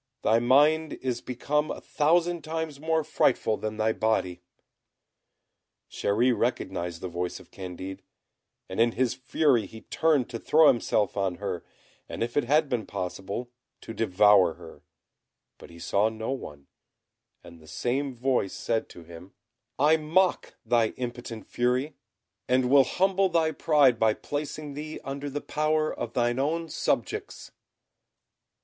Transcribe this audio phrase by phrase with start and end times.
[0.23, 4.41] Thy mind is become a thousand times more frightful than thy body."
[5.91, 8.01] Chéri recognised the voice of Candid,
[8.67, 11.63] and in his fury he turned to throw himself on her,
[12.09, 13.51] and, if it had been possible,
[13.81, 14.81] to devour her;
[15.59, 16.65] but he saw no one,
[17.43, 19.33] and the same voice said to him,
[19.77, 21.93] "I mock thy impotent fury,
[22.47, 27.51] and will humble thy pride by placing thee under the power of thine own subjects."